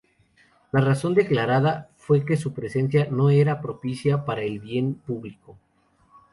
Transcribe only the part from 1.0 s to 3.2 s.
declarada fue que su presencia